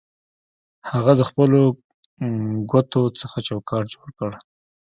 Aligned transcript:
هغه 0.91 1.11
د 1.19 1.21
خپلو 1.29 1.61
ګوتو 2.71 3.01
څخه 3.19 3.37
چوکاټ 3.47 3.83
جوړ 3.93 4.07
کړ 4.19 4.31